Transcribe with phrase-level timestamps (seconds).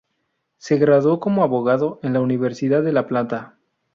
[0.57, 3.59] Se graduó como abogado en la Universidad de La Plata.